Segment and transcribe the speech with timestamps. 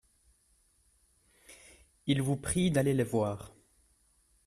[2.07, 3.51] Ils vous prient d’aller les voir.